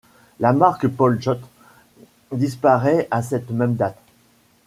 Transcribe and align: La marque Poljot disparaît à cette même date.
La 0.39 0.51
marque 0.51 0.87
Poljot 0.87 1.37
disparaît 2.31 3.07
à 3.11 3.21
cette 3.21 3.51
même 3.51 3.75
date. 3.75 3.99